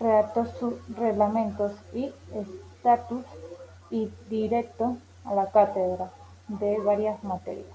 [0.00, 3.32] Redactó sus reglamentos y estatutos
[3.90, 4.98] y dictó
[5.50, 6.12] cátedra
[6.48, 7.74] de varias materias.